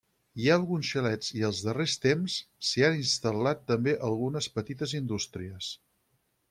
[0.43, 5.75] Hi ha alguns xalets i als darrers temps s'hi han instal·lat també algunes petites indústries.